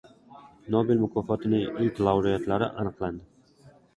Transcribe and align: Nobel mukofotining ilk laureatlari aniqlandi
Nobel 0.75 1.01
mukofotining 1.03 1.77
ilk 1.87 2.01
laureatlari 2.07 2.71
aniqlandi 2.85 3.71